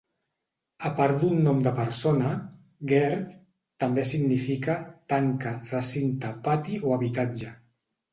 A 0.87 0.89
part 0.99 1.17
d'un 1.23 1.41
nom 1.47 1.57
de 1.65 1.73
persona, 1.79 2.31
"geard" 2.91 3.35
també 3.83 4.05
significa 4.13 4.77
"tanca, 5.13 5.53
recinte, 5.73 6.33
pati 6.49 6.81
o 6.89 6.95
habitatge". 6.97 7.53